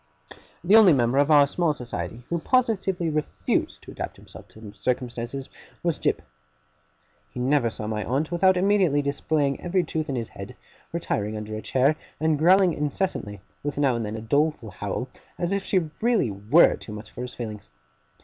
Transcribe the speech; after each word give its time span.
The 0.63 0.75
only 0.75 0.93
member 0.93 1.19
of 1.19 1.29
our 1.29 1.45
small 1.45 1.73
society 1.73 2.23
who 2.29 2.39
positively 2.39 3.11
refused 3.11 3.83
to 3.83 3.91
adapt 3.91 4.17
himself 4.17 4.47
to 4.47 4.73
circumstances, 4.73 5.47
was 5.83 5.99
Jip. 5.99 6.23
He 7.29 7.39
never 7.39 7.69
saw 7.69 7.85
my 7.85 8.03
aunt 8.03 8.31
without 8.31 8.57
immediately 8.57 9.03
displaying 9.03 9.61
every 9.61 9.83
tooth 9.83 10.09
in 10.09 10.15
his 10.15 10.29
head, 10.29 10.55
retiring 10.91 11.37
under 11.37 11.55
a 11.55 11.61
chair, 11.61 11.97
and 12.19 12.39
growling 12.39 12.73
incessantly: 12.73 13.41
with 13.61 13.77
now 13.77 13.95
and 13.95 14.03
then 14.03 14.15
a 14.15 14.21
doleful 14.21 14.71
howl, 14.71 15.07
as 15.37 15.53
if 15.53 15.63
she 15.63 15.91
really 16.01 16.31
were 16.31 16.75
too 16.77 16.93
much 16.93 17.11
for 17.11 17.21
his 17.21 17.35
feelings. 17.35 17.69